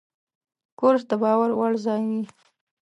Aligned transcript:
کورس 0.79 1.03
د 1.09 1.11
باور 1.23 1.49
وړ 1.55 1.73
ځای 1.85 2.01
وي. 2.09 2.21